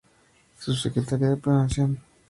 Subsecretaría 0.61 1.29
de 1.29 1.37
Planeación. 1.37 1.99